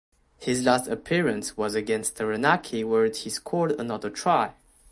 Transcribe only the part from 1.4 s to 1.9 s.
was